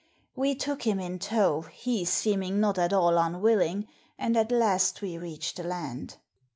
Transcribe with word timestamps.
We 0.35 0.55
took 0.55 0.81
him 0.81 0.99
in 0.99 1.19
tow, 1.19 1.61
he 1.61 2.05
seeming 2.05 2.59
not 2.59 2.79
at 2.79 2.91
all 2.91 3.19
unwilling, 3.19 3.87
and 4.17 4.35
at 4.35 4.51
last 4.51 5.03
we 5.03 5.19
reached 5.19 5.57
the 5.57 5.63
land. 5.63 6.17